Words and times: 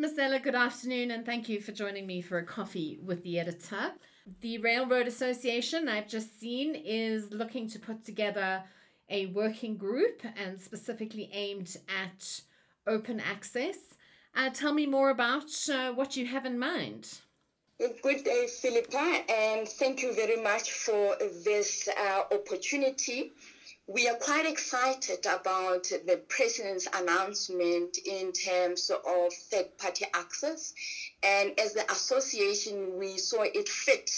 Marcella, 0.00 0.38
good 0.38 0.54
afternoon, 0.54 1.10
and 1.10 1.26
thank 1.26 1.48
you 1.48 1.60
for 1.60 1.72
joining 1.72 2.06
me 2.06 2.22
for 2.22 2.38
a 2.38 2.44
coffee 2.44 3.00
with 3.04 3.24
the 3.24 3.40
editor. 3.40 3.90
The 4.42 4.58
Railroad 4.58 5.08
Association, 5.08 5.88
I've 5.88 6.06
just 6.06 6.38
seen, 6.38 6.76
is 6.76 7.32
looking 7.32 7.68
to 7.70 7.80
put 7.80 8.04
together 8.04 8.62
a 9.10 9.26
working 9.26 9.76
group 9.76 10.22
and 10.36 10.60
specifically 10.60 11.28
aimed 11.32 11.76
at 12.00 12.42
open 12.86 13.18
access. 13.18 13.76
Uh, 14.36 14.50
tell 14.50 14.72
me 14.72 14.86
more 14.86 15.10
about 15.10 15.50
uh, 15.68 15.90
what 15.90 16.16
you 16.16 16.26
have 16.26 16.46
in 16.46 16.60
mind. 16.60 17.18
Good 17.80 18.22
day, 18.22 18.46
Philippa, 18.46 19.24
and 19.28 19.68
thank 19.68 20.02
you 20.02 20.14
very 20.14 20.40
much 20.40 20.70
for 20.70 21.16
this 21.44 21.88
uh, 21.88 22.22
opportunity. 22.32 23.32
We 23.90 24.06
are 24.06 24.16
quite 24.16 24.44
excited 24.44 25.24
about 25.24 25.84
the 25.84 26.20
president's 26.28 26.86
announcement 26.92 27.96
in 28.04 28.32
terms 28.32 28.90
of 28.90 29.32
third 29.50 29.78
party 29.78 30.04
access. 30.12 30.74
And 31.22 31.58
as 31.58 31.72
the 31.72 31.90
association, 31.90 32.98
we 32.98 33.16
saw 33.16 33.44
it 33.44 33.66
fit 33.66 34.10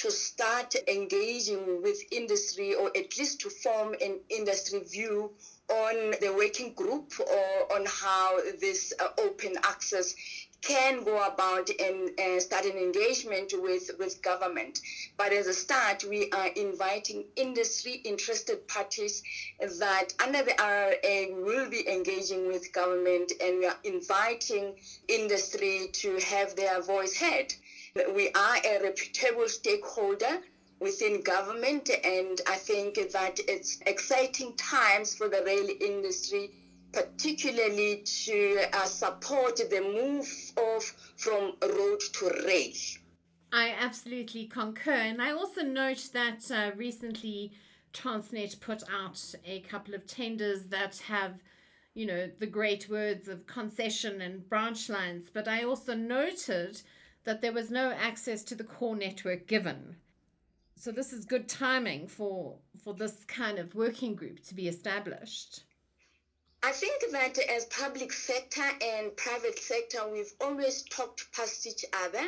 to 0.00 0.10
start 0.10 0.74
engaging 0.86 1.80
with 1.80 1.96
industry 2.12 2.74
or 2.74 2.90
at 2.94 3.16
least 3.16 3.40
to 3.40 3.48
form 3.48 3.94
an 4.02 4.20
industry 4.28 4.80
view 4.80 5.32
on 5.70 6.12
the 6.20 6.34
working 6.36 6.74
group 6.74 7.10
or 7.18 7.72
on 7.74 7.86
how 7.86 8.38
this 8.60 8.92
uh, 9.00 9.08
open 9.22 9.54
access 9.64 10.14
can 10.64 11.04
go 11.04 11.22
about 11.22 11.68
and 11.78 12.10
uh, 12.18 12.40
start 12.40 12.64
an 12.64 12.78
engagement 12.78 13.52
with, 13.54 13.90
with 13.98 14.20
government. 14.22 14.80
But 15.16 15.32
as 15.32 15.46
a 15.46 15.52
start, 15.52 16.04
we 16.04 16.28
are 16.32 16.48
inviting 16.56 17.24
industry 17.36 18.00
interested 18.04 18.66
parties 18.66 19.22
that 19.60 20.12
under 20.18 20.42
the 20.42 20.52
RRA 20.52 21.30
will 21.30 21.68
be 21.68 21.86
engaging 21.86 22.46
with 22.46 22.72
government 22.72 23.32
and 23.40 23.58
we 23.58 23.66
are 23.66 23.78
inviting 23.84 24.74
industry 25.08 25.90
to 25.92 26.18
have 26.18 26.56
their 26.56 26.80
voice 26.80 27.14
heard. 27.14 27.52
We 28.10 28.30
are 28.34 28.58
a 28.64 28.80
reputable 28.80 29.48
stakeholder 29.48 30.38
within 30.80 31.20
government 31.20 31.90
and 32.02 32.40
I 32.46 32.56
think 32.56 32.94
that 33.12 33.38
it's 33.46 33.78
exciting 33.86 34.54
times 34.56 35.14
for 35.14 35.28
the 35.28 35.42
rail 35.42 35.68
industry 35.80 36.50
particularly 36.94 38.02
to 38.04 38.66
uh, 38.72 38.84
support 38.84 39.56
the 39.56 39.80
move 39.80 40.28
of 40.56 40.82
from 41.16 41.54
road 41.62 42.00
to 42.14 42.30
rail. 42.46 42.72
I 43.52 43.74
absolutely 43.78 44.46
concur. 44.46 44.92
And 44.92 45.22
I 45.22 45.32
also 45.32 45.62
note 45.62 46.10
that 46.12 46.50
uh, 46.50 46.70
recently 46.76 47.52
Transnet 47.92 48.60
put 48.60 48.82
out 48.92 49.20
a 49.44 49.60
couple 49.60 49.94
of 49.94 50.06
tenders 50.06 50.64
that 50.66 50.98
have, 51.06 51.42
you 51.94 52.06
know, 52.06 52.30
the 52.38 52.46
great 52.46 52.88
words 52.88 53.28
of 53.28 53.46
concession 53.46 54.20
and 54.20 54.48
branch 54.48 54.88
lines. 54.88 55.30
But 55.32 55.46
I 55.46 55.62
also 55.62 55.94
noted 55.94 56.82
that 57.24 57.40
there 57.40 57.52
was 57.52 57.70
no 57.70 57.92
access 57.92 58.42
to 58.44 58.54
the 58.54 58.64
core 58.64 58.96
network 58.96 59.46
given. 59.46 59.96
So 60.76 60.90
this 60.90 61.12
is 61.12 61.24
good 61.24 61.48
timing 61.48 62.08
for 62.08 62.56
for 62.82 62.92
this 62.92 63.24
kind 63.24 63.58
of 63.58 63.74
working 63.74 64.14
group 64.14 64.44
to 64.44 64.54
be 64.54 64.68
established. 64.68 65.62
I 66.66 66.72
think 66.72 67.10
that 67.10 67.36
as 67.36 67.66
public 67.66 68.10
sector 68.10 68.66
and 68.80 69.14
private 69.16 69.58
sector, 69.58 70.06
we've 70.06 70.32
always 70.40 70.80
talked 70.84 71.30
past 71.30 71.66
each 71.66 71.84
other. 71.92 72.24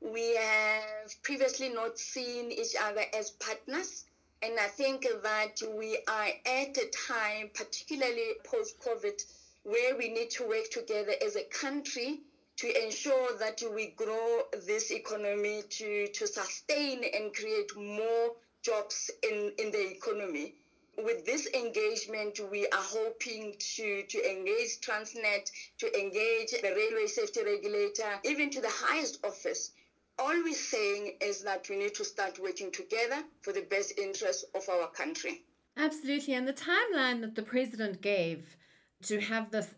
We 0.00 0.36
have 0.36 1.14
previously 1.22 1.68
not 1.68 1.98
seen 1.98 2.50
each 2.50 2.74
other 2.80 3.04
as 3.12 3.32
partners. 3.32 4.06
And 4.40 4.58
I 4.58 4.68
think 4.68 5.02
that 5.02 5.60
we 5.68 5.98
are 6.08 6.30
at 6.46 6.78
a 6.78 6.86
time, 7.06 7.50
particularly 7.52 8.32
post 8.42 8.74
COVID, 8.78 9.22
where 9.64 9.94
we 9.94 10.08
need 10.08 10.30
to 10.30 10.48
work 10.48 10.70
together 10.70 11.12
as 11.22 11.36
a 11.36 11.42
country 11.42 12.20
to 12.56 12.82
ensure 12.86 13.34
that 13.36 13.60
we 13.70 13.88
grow 13.88 14.44
this 14.66 14.90
economy 14.92 15.62
to, 15.68 16.08
to 16.08 16.26
sustain 16.26 17.04
and 17.12 17.34
create 17.34 17.76
more 17.76 18.32
jobs 18.62 19.10
in, 19.22 19.52
in 19.58 19.70
the 19.70 19.90
economy 19.90 20.54
with 20.98 21.24
this 21.24 21.48
engagement, 21.54 22.40
we 22.50 22.66
are 22.68 22.82
hoping 22.82 23.54
to, 23.58 24.02
to 24.02 24.30
engage 24.30 24.80
Transnet, 24.80 25.50
to 25.78 26.00
engage 26.00 26.50
the 26.50 26.74
railway 26.74 27.06
safety 27.06 27.40
regulator, 27.44 28.20
even 28.24 28.50
to 28.50 28.60
the 28.60 28.70
highest 28.70 29.24
office. 29.24 29.72
All 30.18 30.42
we're 30.44 30.54
saying 30.54 31.16
is 31.20 31.42
that 31.42 31.68
we 31.68 31.76
need 31.76 31.94
to 31.94 32.04
start 32.04 32.38
working 32.38 32.70
together 32.70 33.22
for 33.40 33.52
the 33.52 33.62
best 33.62 33.98
interest 33.98 34.44
of 34.54 34.68
our 34.68 34.88
country. 34.88 35.42
Absolutely. 35.76 36.34
And 36.34 36.46
the 36.46 36.52
timeline 36.52 37.20
that 37.22 37.34
the 37.34 37.42
president 37.42 38.00
gave 38.00 38.56
to 39.02 39.20
have 39.20 39.50
this, 39.50 39.74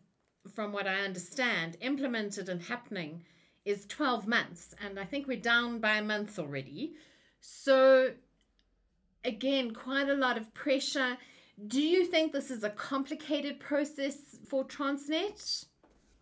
from 0.55 0.73
what 0.73 0.87
I 0.87 1.01
understand, 1.01 1.79
implemented 1.81 2.49
and 2.49 2.63
happening 2.63 3.25
is 3.65 3.87
12 3.87 4.27
months. 4.29 4.75
And 4.85 5.01
I 5.01 5.05
think 5.05 5.27
we're 5.27 5.41
down 5.41 5.81
by 5.81 5.97
a 5.97 6.03
month 6.03 6.39
already. 6.39 6.93
So 7.41 8.13
again, 9.27 9.73
quite 9.73 10.09
a 10.09 10.15
lot 10.15 10.39
of 10.39 10.53
pressure. 10.55 11.19
Do 11.67 11.83
you 11.83 12.07
think 12.07 12.33
this 12.33 12.51
is 12.51 12.65
a 12.65 12.71
complicated 12.71 13.61
process 13.61 14.39
for 14.49 14.65
Transnet? 14.65 15.67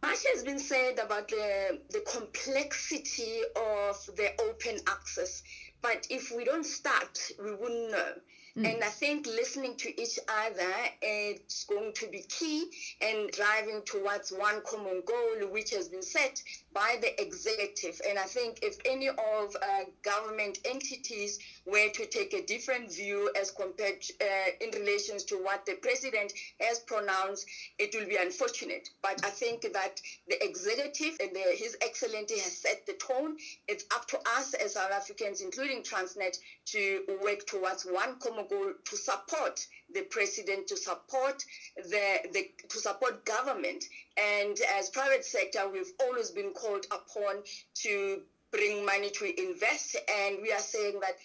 Much 0.03 0.25
has 0.35 0.43
been 0.45 0.59
said 0.59 0.99
about 0.99 1.29
the, 1.29 1.81
the 1.91 2.01
complexity 2.01 3.41
of 3.57 3.97
the 4.17 4.31
open 4.43 4.79
access, 4.87 5.43
but 5.85 6.07
if 6.09 6.33
we 6.35 6.47
don't 6.47 6.65
start, 6.65 7.19
we 7.39 7.55
wouldn't 7.55 7.91
know. 7.91 8.15
Mm. 8.57 8.73
And 8.73 8.85
I 8.85 8.89
think 8.89 9.27
listening 9.27 9.77
to 9.79 10.01
each 10.01 10.17
other 10.29 10.73
is 11.03 11.67
going 11.69 11.93
to 11.95 12.07
be 12.07 12.23
key 12.29 12.71
and 13.01 13.29
driving 13.33 13.83
towards 13.85 14.31
one 14.31 14.63
common 14.65 15.03
goal, 15.05 15.49
which 15.51 15.71
has 15.71 15.89
been 15.89 16.03
set 16.03 16.41
by 16.73 16.99
the 17.01 17.21
executive. 17.21 18.01
And 18.09 18.17
I 18.17 18.25
think 18.25 18.61
if 18.63 18.77
any 18.85 19.09
of 19.09 19.17
uh, 19.19 19.85
government 20.03 20.59
entities 20.65 21.41
were 21.67 21.89
to 21.95 22.07
take 22.07 22.33
a 22.33 22.47
different 22.47 22.95
view 22.95 23.29
as 23.41 23.51
compared 23.51 24.05
uh, 24.21 24.51
in 24.61 24.71
relation 24.71 25.19
to 25.27 25.37
what 25.37 25.67
the 25.67 25.75
president 25.83 26.33
has 26.61 26.79
pronounced, 26.79 27.47
it 27.81 27.93
will 27.93 28.07
be 28.07 28.17
unfortunate. 28.17 28.89
But 29.03 29.25
I 29.25 29.31
think 29.31 29.63
that 29.73 30.01
the 30.29 30.43
executive 30.45 31.17
and 31.21 31.35
the, 31.35 31.57
His 31.57 31.77
Excellency 31.81 32.39
has 32.39 32.57
set 32.57 32.87
the 32.87 32.95
tone. 32.95 33.37
It's 33.67 33.85
up 33.93 34.07
to 34.09 34.19
us 34.37 34.55
as 34.55 34.75
South 34.75 34.93
Africans, 34.93 35.41
including 35.41 35.74
Transnet, 35.83 36.39
to 36.67 37.03
work 37.23 37.47
towards 37.47 37.85
one 37.85 38.17
common 38.19 38.47
goal 38.49 38.73
to 38.85 38.97
support 38.97 39.67
the 39.93 40.03
president, 40.03 40.69
to 40.69 40.77
support 40.77 41.43
the, 41.77 42.21
the 42.33 42.49
to 42.69 42.79
support 42.79 43.25
government. 43.25 43.85
And 44.17 44.59
as 44.77 44.91
private 44.91 45.25
sector, 45.25 45.69
we've 45.69 45.93
always 46.01 46.31
been 46.31 46.53
called 46.53 46.87
upon 46.91 47.43
to 47.83 48.23
bring 48.51 48.85
money 48.85 49.11
to 49.11 49.41
invest. 49.41 49.97
And 50.09 50.41
we 50.43 50.53
are 50.53 50.61
saying 50.61 51.01
that 51.01 51.17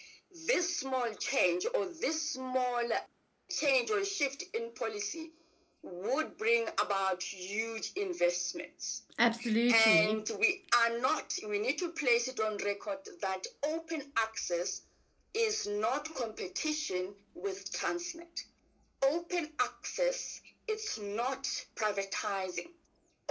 this 0.46 0.78
small 0.78 1.08
change 1.18 1.66
or 1.74 1.86
this 2.00 2.32
small 2.32 2.82
change 3.50 3.90
or 3.90 4.04
shift 4.04 4.44
in 4.54 4.70
policy 4.70 5.30
would 5.82 6.36
bring 6.36 6.66
about 6.82 7.22
huge 7.22 7.92
investments. 7.96 9.02
Absolutely. 9.18 9.74
And 9.74 10.30
we 10.38 10.62
are 10.76 10.98
not, 10.98 11.32
we 11.48 11.58
need 11.58 11.78
to 11.78 11.88
place 11.90 12.28
it 12.28 12.40
on 12.40 12.58
record 12.58 12.98
that 13.22 13.46
open 13.66 14.02
access 14.16 14.82
is 15.34 15.66
not 15.66 16.12
competition 16.14 17.14
with 17.34 17.72
Transnet. 17.72 18.44
Open 19.02 19.48
access, 19.60 20.40
it's 20.68 20.98
not 20.98 21.48
privatizing. 21.76 22.68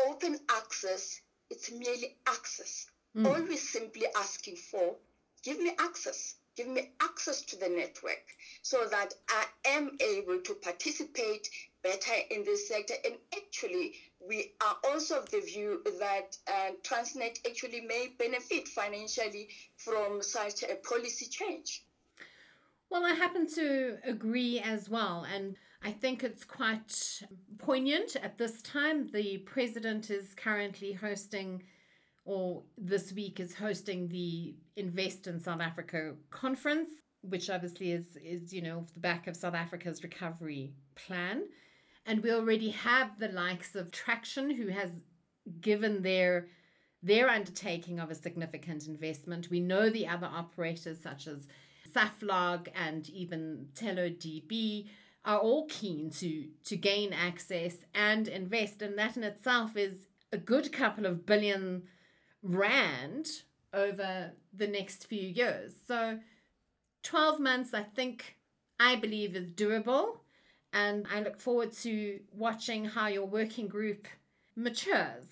Open 0.08 0.40
access, 0.50 1.22
it's 1.50 1.70
merely 1.72 2.16
access. 2.28 2.88
Mm. 3.16 3.28
All 3.28 3.44
we're 3.44 3.58
simply 3.58 4.08
asking 4.16 4.56
for, 4.56 4.96
give 5.44 5.60
me 5.60 5.72
access. 5.80 6.36
Give 6.59 6.68
me 6.68 6.90
access 7.00 7.42
to 7.44 7.56
the 7.56 7.70
network 7.70 8.25
so 8.64 8.86
that 8.92 9.14
I 9.30 9.46
am 9.66 9.92
able 10.02 10.42
to 10.42 10.53
participate 10.56 11.47
better 11.84 12.12
in 12.31 12.44
this 12.44 12.68
sector. 12.68 12.96
And 13.06 13.16
actually, 13.34 13.94
we 14.28 14.52
are 14.59 14.75
also 14.84 15.19
of 15.19 15.31
the 15.31 15.40
view 15.40 15.81
that 16.02 16.38
uh, 16.50 16.72
Transnet 16.84 17.40
actually 17.48 17.80
may 17.80 18.13
benefit 18.19 18.68
financially 18.68 19.48
from 19.78 20.22
such 20.22 20.63
a 20.63 20.75
policy 20.75 21.28
change. 21.28 21.86
Well, 22.89 23.06
I 23.06 23.13
happen 23.13 23.48
to 23.56 23.98
agree 24.04 24.60
as 24.60 24.89
well. 24.89 25.25
And 25.33 25.56
I 25.81 25.92
think 25.92 26.25
it's 26.25 26.44
quite 26.44 27.22
poignant 27.57 28.18
at 28.18 28.38
this 28.38 28.62
time. 28.63 29.07
The 29.13 29.38
president 29.38 30.10
is 30.10 30.33
currently 30.36 30.92
hosting, 30.92 31.63
or 32.30 32.62
this 32.78 33.12
week 33.12 33.40
is 33.40 33.56
hosting 33.56 34.08
the 34.08 34.54
Invest 34.76 35.26
in 35.26 35.40
South 35.40 35.62
Africa 35.62 36.14
conference, 36.30 36.90
which 37.22 37.50
obviously 37.50 37.92
is, 37.92 38.18
is 38.24 38.54
you 38.54 38.62
know, 38.62 38.86
the 38.94 39.00
back 39.00 39.26
of 39.26 39.36
South 39.36 39.56
Africa's 39.56 40.04
recovery 40.04 40.72
plan. 40.94 41.46
And 42.06 42.22
we 42.22 42.31
already 42.31 42.70
have 42.70 43.18
the 43.18 43.30
likes 43.30 43.76
of 43.76 43.90
Traxtion, 43.90 44.56
who 44.56 44.68
has 44.68 44.92
given 45.60 46.04
their 46.04 46.50
their 47.02 47.30
undertaking 47.30 48.00
of 48.00 48.12
a 48.12 48.16
significant 48.16 48.86
investment. 48.86 49.50
We 49.50 49.60
know 49.60 49.90
the 49.90 50.08
other 50.08 50.28
operators 50.28 51.02
such 51.02 51.28
as 51.28 51.48
Saflog 51.96 52.68
and 52.76 53.10
even 53.10 53.70
TeleDB 53.74 54.88
are 55.26 55.40
all 55.40 55.66
keen 55.68 56.12
to 56.12 56.46
to 56.66 56.78
gain 56.78 57.12
access 57.12 57.78
and 57.96 58.28
invest 58.28 58.84
and 58.84 59.00
that 59.00 59.18
in 59.18 59.24
itself 59.24 59.76
is 59.76 60.06
a 60.31 60.38
good 60.38 60.72
couple 60.72 61.08
of 61.08 61.26
billion 61.26 61.84
rand 62.41 63.44
over 63.74 64.31
the 64.53 64.68
next 64.68 65.06
few 65.07 65.21
years. 65.21 65.74
So 65.88 66.19
12 67.03 67.39
months, 67.39 67.74
I 67.74 67.83
think, 67.83 68.38
I 68.80 68.95
believe 68.95 69.36
is 69.36 69.51
doable. 69.51 70.18
And 70.71 71.07
I 71.12 71.21
look 71.21 71.39
forward 71.39 71.74
to 71.83 72.19
watching 72.31 72.86
how 72.86 73.07
your 73.07 73.25
working 73.25 73.68
group 73.68 74.07
matures. 74.56 75.25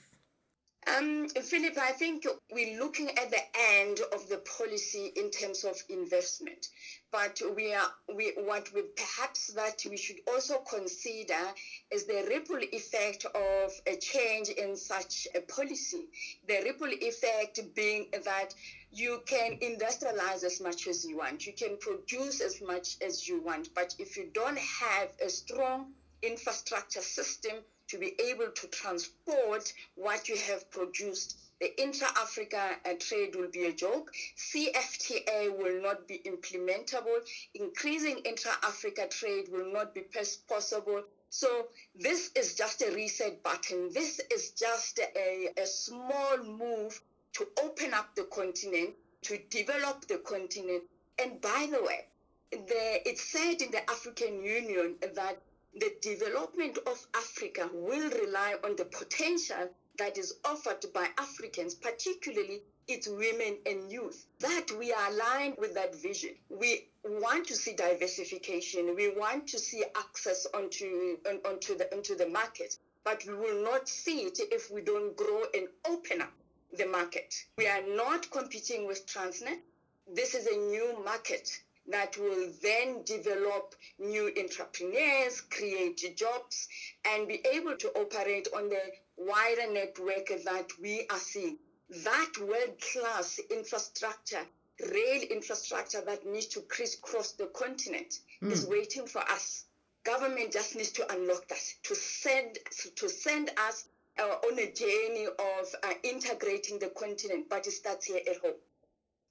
Um, 0.96 1.28
Philip, 1.30 1.78
I 1.78 1.92
think 1.92 2.26
we're 2.52 2.80
looking 2.80 3.10
at 3.10 3.30
the 3.30 3.42
end 3.78 4.00
of 4.14 4.28
the 4.30 4.42
policy 4.58 5.12
in 5.16 5.30
terms 5.32 5.64
of 5.66 5.76
investment, 5.90 6.70
but 7.12 7.40
we 7.56 7.74
are 7.74 7.90
we 8.14 8.32
what 8.36 8.70
we 8.74 8.82
perhaps 8.96 9.48
that 9.48 9.76
we 9.90 9.98
should 9.98 10.20
also 10.28 10.60
consider 10.70 11.54
is 11.92 12.06
the 12.06 12.24
ripple 12.30 12.60
effect 12.72 13.26
of 13.36 13.72
a 13.86 13.96
change 13.96 14.50
in 14.50 14.76
such 14.76 15.28
a 15.36 15.42
policy. 15.42 16.08
The 16.48 16.62
ripple 16.64 16.92
effect 17.02 17.60
being 17.76 18.08
that 18.24 18.54
you 18.92 19.22
can 19.26 19.56
industrialize 19.62 20.44
as 20.44 20.60
much 20.60 20.88
as 20.88 21.04
you 21.04 21.18
want, 21.18 21.46
you 21.46 21.54
can 21.54 21.78
produce 21.78 22.42
as 22.42 22.60
much 22.62 22.98
as 23.02 23.28
you 23.28 23.40
want, 23.40 23.70
but 23.76 23.94
if 24.00 24.16
you 24.18 24.26
don't 24.34 24.58
have 24.60 25.10
a 25.22 25.30
strong 25.30 25.86
infrastructure 26.22 27.02
system 27.02 27.64
to 27.90 27.98
be 27.98 28.14
able 28.20 28.50
to 28.52 28.68
transport 28.68 29.72
what 29.96 30.28
you 30.28 30.36
have 30.36 30.70
produced. 30.72 31.36
The 31.60 31.82
intra-Africa 31.82 32.78
uh, 32.86 32.94
trade 33.00 33.36
will 33.36 33.50
be 33.50 33.66
a 33.66 33.74
joke. 33.74 34.14
CFTA 34.38 35.58
will 35.58 35.82
not 35.82 36.08
be 36.08 36.20
implementable. 36.20 37.20
Increasing 37.56 38.20
intra-Africa 38.20 39.08
trade 39.10 39.50
will 39.50 39.72
not 39.74 39.94
be 39.96 40.02
possible. 40.48 41.04
So 41.30 41.68
this 41.96 42.32
is 42.36 42.54
just 42.54 42.82
a 42.82 42.94
reset 42.94 43.42
button. 43.44 43.92
This 43.92 44.22
is 44.32 44.52
just 44.52 45.00
a, 45.00 45.50
a 45.58 45.66
small 45.66 46.38
move 46.44 47.02
to 47.34 47.48
open 47.64 47.94
up 47.94 48.16
the 48.16 48.24
continent, 48.26 48.96
to 49.24 49.38
develop 49.50 50.08
the 50.08 50.20
continent. 50.20 50.84
And 51.20 51.42
by 51.42 51.68
the 51.72 51.82
way, 51.84 52.06
the, 52.52 53.10
it's 53.10 53.32
said 53.32 53.62
in 53.62 53.72
the 53.72 53.90
African 53.90 54.44
Union 54.44 54.96
that 55.16 55.42
the 55.76 55.92
development 56.02 56.78
of 56.88 57.06
Africa 57.14 57.70
will 57.72 58.10
rely 58.10 58.56
on 58.64 58.76
the 58.76 58.86
potential 58.86 59.70
that 59.98 60.18
is 60.18 60.34
offered 60.46 60.84
by 60.94 61.10
Africans, 61.18 61.76
particularly 61.76 62.62
its 62.88 63.08
women 63.08 63.58
and 63.66 63.92
youth. 63.92 64.26
That 64.40 64.72
we 64.72 64.92
are 64.94 65.10
aligned 65.12 65.58
with 65.58 65.74
that 65.74 65.94
vision. 65.96 66.32
We 66.50 66.86
want 67.04 67.48
to 67.48 67.56
see 67.56 67.74
diversification. 67.74 68.96
We 68.96 69.10
want 69.10 69.48
to 69.48 69.60
see 69.60 69.84
access 69.96 70.46
onto, 70.54 71.18
on, 71.28 71.40
onto, 71.46 71.76
the, 71.78 71.94
onto 71.94 72.16
the 72.16 72.28
market. 72.28 72.78
But 73.04 73.24
we 73.26 73.36
will 73.36 73.64
not 73.64 73.88
see 73.88 74.22
it 74.22 74.40
if 74.52 74.70
we 74.70 74.82
don't 74.82 75.16
grow 75.16 75.44
and 75.54 75.68
open 75.88 76.22
up 76.22 76.34
the 76.78 76.86
market. 76.86 77.34
We 77.58 77.68
are 77.68 77.82
not 77.82 78.30
competing 78.32 78.88
with 78.88 79.06
Transnet. 79.06 79.60
This 80.08 80.36
is 80.36 80.48
a 80.48 80.56
new 80.56 81.04
market 81.04 81.50
that 81.88 82.18
will 82.18 82.52
then 82.62 83.04
develop 83.04 83.76
new 84.00 84.32
entrepreneurs, 84.38 85.42
create 85.42 86.16
jobs, 86.16 86.68
and 87.06 87.28
be 87.28 87.42
able 87.54 87.76
to 87.78 87.90
operate 87.90 88.48
on 88.56 88.70
the 88.70 88.82
wider 89.18 89.72
network 89.72 90.28
that 90.44 90.68
we 90.82 91.08
are 91.10 91.20
seeing. 91.20 91.58
That 92.04 92.34
world 92.40 92.82
class 92.92 93.40
infrastructure, 93.50 94.46
rail 94.92 95.22
infrastructure 95.22 96.02
that 96.02 96.26
needs 96.26 96.48
to 96.48 96.62
crisscross 96.62 97.32
the 97.32 97.48
continent 97.48 98.20
mm. 98.44 98.52
is 98.52 98.66
waiting 98.66 99.08
for 99.08 99.22
us. 99.22 99.66
Government 100.04 100.52
just 100.52 100.76
needs 100.76 100.92
to 100.92 101.14
unlock 101.14 101.48
that, 101.48 101.60
to 101.84 101.96
send, 101.96 102.58
to 102.96 103.10
send 103.10 103.52
us 103.68 103.86
uh, 104.20 104.24
on 104.24 104.60
a 104.60 104.72
journey 104.72 105.28
of 105.28 105.76
uh, 105.84 105.94
integrating 106.04 106.80
the 106.80 106.90
continent, 106.90 107.46
but 107.50 107.68
it 107.68 107.72
starts 107.72 108.06
here 108.06 108.22
at 108.30 108.38
home. 108.38 108.54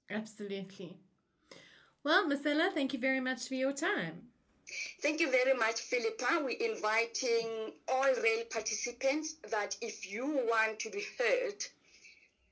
Absolutely. 0.09 0.97
Well, 2.07 2.25
Marcella, 2.25 2.71
thank 2.73 2.93
you 2.93 2.99
very 2.99 3.19
much 3.19 3.49
for 3.49 3.55
your 3.55 3.73
time. 3.73 4.29
Thank 5.01 5.19
you 5.19 5.29
very 5.29 5.53
much, 5.53 5.81
Philippa. 5.81 6.41
We're 6.41 6.71
inviting 6.71 7.73
all 7.89 8.13
rail 8.23 8.45
participants 8.49 9.35
that 9.51 9.75
if 9.81 10.09
you 10.09 10.25
want 10.25 10.79
to 10.79 10.89
be 10.89 11.03
heard, 11.19 11.65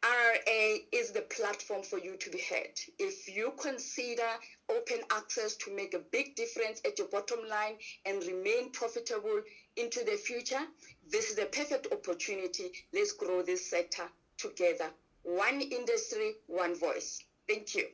RRA 0.03 0.83
is 0.91 1.11
the 1.11 1.21
platform 1.21 1.83
for 1.83 1.97
you 1.99 2.17
to 2.17 2.29
be 2.29 2.41
heard. 2.49 2.77
If 2.99 3.33
you 3.33 3.53
consider 3.57 4.27
open 4.69 4.99
access 5.09 5.55
to 5.63 5.73
make 5.73 5.93
a 5.93 5.99
big 5.99 6.35
difference 6.35 6.81
at 6.83 6.99
your 6.99 7.07
bottom 7.07 7.39
line 7.49 7.77
and 8.05 8.21
remain 8.25 8.71
profitable 8.71 9.41
into 9.77 10.03
the 10.03 10.17
future, 10.17 10.65
this 11.09 11.31
is 11.31 11.37
a 11.37 11.45
perfect 11.45 11.87
opportunity. 11.93 12.73
Let's 12.93 13.13
grow 13.13 13.41
this 13.41 13.69
sector 13.69 14.09
together. 14.37 14.89
One 15.23 15.61
industry, 15.61 16.33
one 16.47 16.75
voice. 16.75 17.23
Thank 17.47 17.73
you. 17.73 17.87